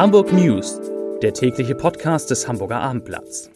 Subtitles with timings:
[0.00, 0.80] Hamburg News,
[1.20, 3.50] der tägliche Podcast des Hamburger Abendblatts.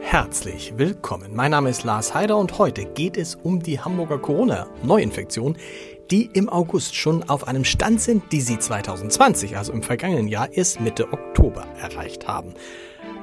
[0.00, 1.34] Herzlich willkommen.
[1.34, 5.58] Mein Name ist Lars Heider und heute geht es um die Hamburger Corona-Neuinfektion,
[6.10, 10.48] die im August schon auf einem Stand sind, die sie 2020, also im vergangenen Jahr,
[10.50, 12.54] erst Mitte Oktober erreicht haben.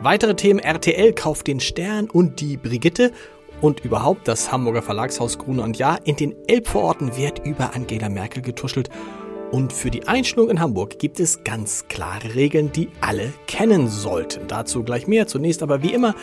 [0.06, 3.12] Weitere Themen RTL kauft den Stern und die Brigitte
[3.60, 5.98] und überhaupt das Hamburger Verlagshaus Grune und Jahr.
[6.04, 8.92] In den Elbvororten wird über Angela Merkel getuschelt.
[9.52, 14.48] Und für die Einstellung in Hamburg gibt es ganz klare Regeln, die alle kennen sollten.
[14.48, 15.26] Dazu gleich mehr.
[15.26, 16.14] Zunächst aber wie immer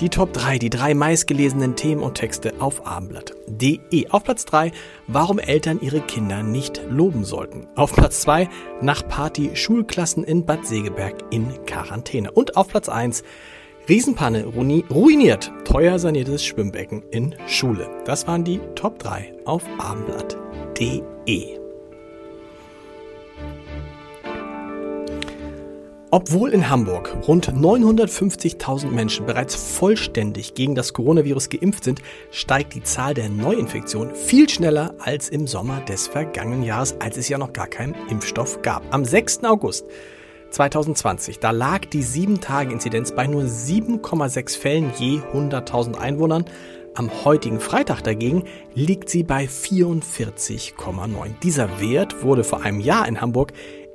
[0.00, 4.10] die Top 3, die drei meistgelesenen Themen und Texte auf abendblatt.de.
[4.10, 4.72] Auf Platz 3,
[5.06, 7.66] warum Eltern ihre Kinder nicht loben sollten.
[7.76, 8.48] Auf Platz 2,
[8.80, 12.32] nach Party Schulklassen in Bad Segeberg in Quarantäne.
[12.32, 13.22] Und auf Platz 1,
[13.88, 17.88] Riesenpanne ruiniert teuer saniertes Schwimmbecken in Schule.
[18.04, 21.63] Das waren die Top 3 auf abendblatt.de.
[26.14, 32.84] Obwohl in Hamburg rund 950.000 Menschen bereits vollständig gegen das Coronavirus geimpft sind, steigt die
[32.84, 37.52] Zahl der Neuinfektionen viel schneller als im Sommer des vergangenen Jahres, als es ja noch
[37.52, 38.84] gar keinen Impfstoff gab.
[38.94, 39.42] Am 6.
[39.42, 39.86] August
[40.50, 46.44] 2020, da lag die 7-Tage-Inzidenz bei nur 7,6 Fällen je 100.000 Einwohnern.
[46.94, 51.40] Am heutigen Freitag dagegen liegt sie bei 44,9.
[51.42, 53.52] Dieser Wert wurde vor einem Jahr in Hamburg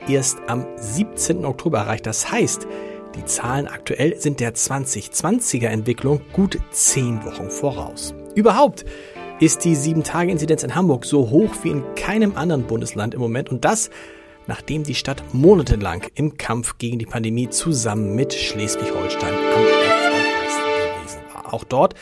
[0.08, 1.46] erst am 17.
[1.46, 2.06] Oktober erreicht.
[2.06, 2.68] Das heißt,
[3.16, 8.14] die Zahlen aktuell sind der 2020er Entwicklung gut 10 Wochen voraus.
[8.36, 8.86] Überhaupt
[9.40, 13.66] ist die 7-Tage-Inzidenz in Hamburg so hoch wie in keinem anderen Bundesland im Moment und
[13.66, 13.90] das,
[14.48, 20.64] nachdem die Stadt monatelang im Kampf gegen die Pandemie zusammen mit Schleswig-Holstein am erfolgreichsten
[20.98, 21.54] gewesen war.
[21.54, 21.96] Auch dort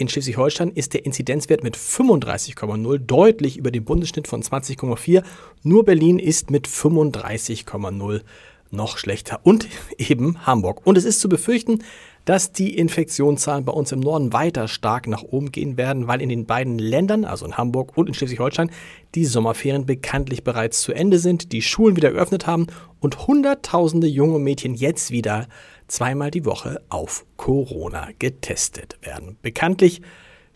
[0.00, 5.22] in Schleswig-Holstein ist der Inzidenzwert mit 35,0 deutlich über dem Bundesschnitt von 20,4.
[5.62, 8.22] Nur Berlin ist mit 35,0
[8.70, 10.86] noch schlechter und eben Hamburg.
[10.86, 11.82] Und es ist zu befürchten,
[12.28, 16.28] dass die Infektionszahlen bei uns im Norden weiter stark nach oben gehen werden, weil in
[16.28, 18.70] den beiden Ländern, also in Hamburg und in Schleswig-Holstein,
[19.14, 22.66] die Sommerferien bekanntlich bereits zu Ende sind, die Schulen wieder geöffnet haben
[23.00, 25.48] und Hunderttausende junge Mädchen jetzt wieder
[25.86, 29.38] zweimal die Woche auf Corona getestet werden.
[29.40, 30.02] Bekanntlich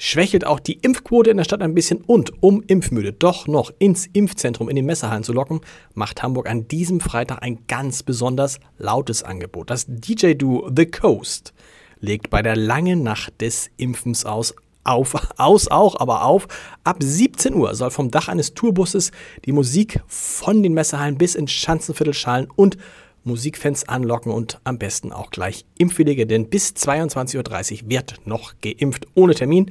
[0.04, 4.06] schwächelt auch die Impfquote in der Stadt ein bisschen und um Impfmüde doch noch ins
[4.06, 5.60] Impfzentrum in den Messerhallen zu locken,
[5.94, 9.70] macht Hamburg an diesem Freitag ein ganz besonders lautes Angebot.
[9.70, 11.54] Das DJ-Duo The Coast
[12.00, 16.48] legt bei der langen Nacht des Impfens aus auf, aus auch, aber auf.
[16.82, 19.12] Ab 17 Uhr soll vom Dach eines Tourbusses
[19.44, 22.76] die Musik von den Messerhallen bis ins Schanzenviertel schallen und
[23.22, 29.06] Musikfans anlocken und am besten auch gleich Impfwillige, denn bis 22.30 Uhr wird noch geimpft,
[29.14, 29.70] ohne Termin,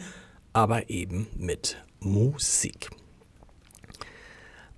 [0.53, 2.89] aber eben mit Musik.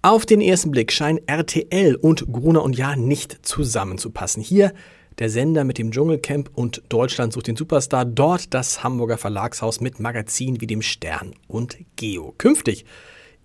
[0.02, 4.44] Auf den ersten Blick scheinen RTL und Gruner und Jahr nicht zusammenzupassen.
[4.44, 4.74] Hier
[5.20, 10.00] der Sender mit dem Dschungelcamp und Deutschland sucht den Superstar, dort das Hamburger Verlagshaus mit
[10.00, 12.34] Magazinen wie dem Stern und Geo.
[12.38, 12.86] Künftig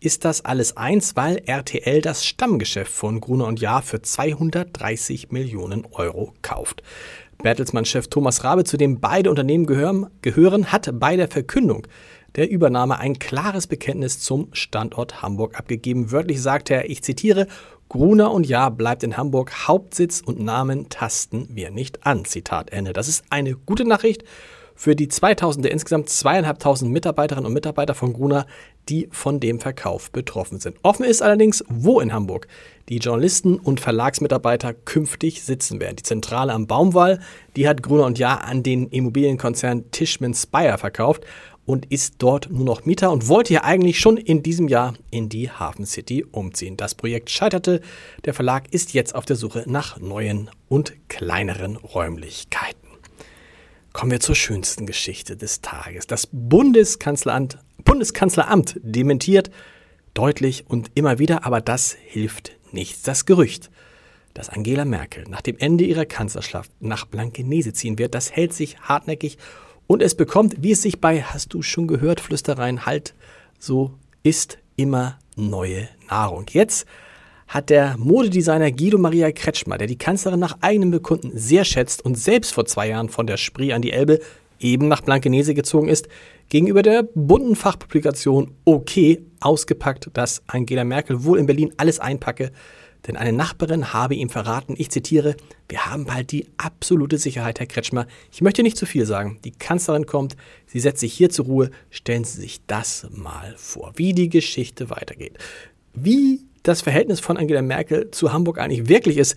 [0.01, 5.87] ist das alles eins, weil RTL das Stammgeschäft von Gruner und Jahr für 230 Millionen
[5.93, 6.83] Euro kauft.
[7.43, 11.87] Bertelsmann-Chef Thomas Rabe, zu dem beide Unternehmen gehören, gehören, hat bei der Verkündung
[12.39, 16.13] der Übernahme ein klares Bekenntnis zum Standort Hamburg abgegeben.
[16.13, 17.49] Wörtlich sagte er, ich zitiere,
[17.89, 22.25] Gruner und Jahr bleibt in Hamburg, Hauptsitz und Namen tasten wir nicht an.
[22.25, 22.93] Zitat Ende.
[22.93, 24.23] Das ist eine gute Nachricht
[24.77, 28.47] für die 2000 der insgesamt zweieinhalbtausend Mitarbeiterinnen und Mitarbeiter von Gruner,
[28.89, 30.77] die von dem Verkauf betroffen sind.
[30.85, 32.47] Offen ist allerdings, wo in Hamburg
[32.89, 35.97] die Journalisten und Verlagsmitarbeiter künftig sitzen werden.
[35.97, 37.19] Die Zentrale am Baumwall,
[37.57, 41.25] die hat Gruner und Jahr an den Immobilienkonzern Tishman Speyer verkauft
[41.69, 45.29] und ist dort nur noch Mieter und wollte ja eigentlich schon in diesem Jahr in
[45.29, 46.79] die Hafen City umziehen.
[46.79, 47.83] Das Projekt scheiterte.
[48.25, 52.89] Der Verlag ist jetzt auf der Suche nach neuen und kleineren Räumlichkeiten.
[53.93, 56.07] Kommen wir zur schönsten Geschichte des Tages.
[56.07, 59.51] Das Bundeskanzleramt, Bundeskanzleramt dementiert
[60.15, 63.03] deutlich und immer wieder, aber das hilft nichts.
[63.03, 63.71] Das Gerücht,
[64.33, 68.79] dass Angela Merkel nach dem Ende ihrer Kanzlerschaft nach Blankenese ziehen wird, das hält sich
[68.81, 69.37] hartnäckig
[69.89, 73.15] und es bekommt, wie es sich bei, hast du schon gehört, Flüstereien halt
[73.59, 76.45] so ist, immer neue Nahrung.
[76.51, 76.87] Jetzt
[77.49, 82.17] hat der Modedesigner Guido Maria Kretschmer, der die Kanzlerin nach eigenem Bekunden sehr schätzt und
[82.17, 84.21] selbst vor zwei Jahren von der Spree an die Elbe
[84.61, 86.07] eben nach Blankenese gezogen ist,
[86.51, 88.91] gegenüber der bunten Fachpublikation OK
[89.41, 92.53] ausgepackt, dass Angela Merkel wohl in Berlin alles einpacke,
[93.07, 95.37] denn eine Nachbarin habe ihm verraten, ich zitiere,
[95.69, 98.07] wir haben bald die absolute Sicherheit, Herr Kretschmer.
[98.33, 99.39] Ich möchte nicht zu viel sagen.
[99.45, 100.37] Die Kanzlerin kommt,
[100.67, 101.71] sie setzt sich hier zur Ruhe.
[101.91, 105.39] Stellen Sie sich das mal vor, wie die Geschichte weitergeht.
[105.95, 109.37] Wie das Verhältnis von Angela Merkel zu Hamburg eigentlich wirklich ist,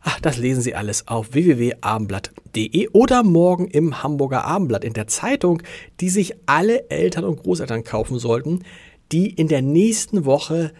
[0.00, 5.60] Ach, das lesen Sie alles auf www.abendblatt.de oder morgen im Hamburger Abendblatt in der Zeitung,
[6.00, 8.62] die sich alle Eltern und Großeltern kaufen sollten,
[9.10, 10.72] die in der nächsten Woche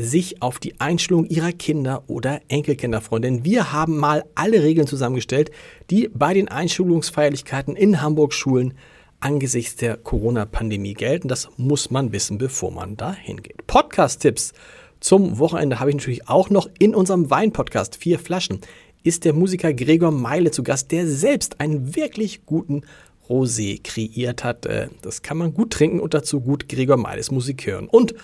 [0.00, 3.22] sich auf die Einstellung ihrer Kinder oder Enkelkinder freuen.
[3.22, 5.50] Denn wir haben mal alle Regeln zusammengestellt,
[5.90, 8.74] die bei den Einschulungsfeierlichkeiten in Hamburg Schulen
[9.20, 11.28] angesichts der Corona-Pandemie gelten.
[11.28, 13.66] Das muss man wissen, bevor man da hingeht.
[13.66, 14.54] Podcast-Tipps
[15.00, 18.60] zum Wochenende habe ich natürlich auch noch in unserem Wein-Podcast Vier Flaschen
[19.02, 22.82] ist der Musiker Gregor Meile zu Gast, der selbst einen wirklich guten
[23.28, 24.66] Rosé kreiert hat.
[24.66, 27.86] Äh, das kann man gut trinken und dazu gut Gregor Meiles Musik hören.
[27.86, 28.14] Und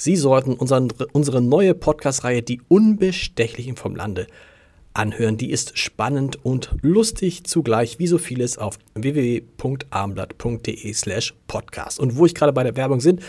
[0.00, 4.28] Sie sollten unseren, unsere neue Podcast-Reihe Die Unbestechlichen vom Lande
[4.94, 5.38] anhören.
[5.38, 11.98] Die ist spannend und lustig zugleich, wie so vieles auf www.armblatt.de slash podcast.
[11.98, 13.24] Und wo ich gerade bei der Werbung sind,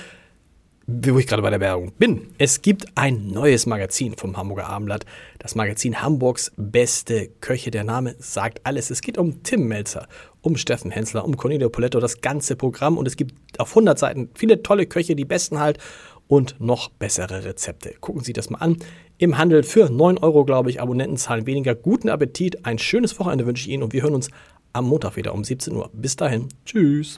[0.85, 2.27] wo ich gerade bei der Werbung bin.
[2.37, 5.07] Es gibt ein neues Magazin vom Hamburger Abendblatt,
[5.39, 7.71] das Magazin Hamburgs beste Köche.
[7.71, 8.91] Der Name sagt alles.
[8.91, 10.07] Es geht um Tim Melzer,
[10.41, 12.99] um Steffen Hensler, um Cornelio Poletto, das ganze Programm.
[12.99, 15.79] Und es gibt auf 100 Seiten viele tolle Köche, die besten halt
[16.29, 17.95] und noch bessere Rezepte.
[17.99, 18.77] Gucken Sie das mal an.
[19.17, 21.75] Im Handel für 9 Euro, glaube ich, Abonnenten zahlen weniger.
[21.75, 24.29] Guten Appetit, ein schönes Wochenende wünsche ich Ihnen und wir hören uns
[24.71, 25.89] am Montag wieder um 17 Uhr.
[25.91, 27.17] Bis dahin, tschüss.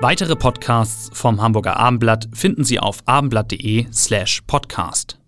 [0.00, 5.23] Weitere Podcasts vom Hamburger Abendblatt finden Sie auf abendblatt.de slash podcast.